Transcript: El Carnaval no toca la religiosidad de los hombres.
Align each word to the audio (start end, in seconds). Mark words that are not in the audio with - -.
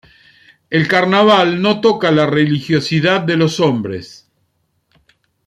El 0.71 0.87
Carnaval 0.87 1.61
no 1.61 1.79
toca 1.79 2.09
la 2.09 2.25
religiosidad 2.25 3.21
de 3.21 3.37
los 3.37 3.59
hombres. 3.59 4.27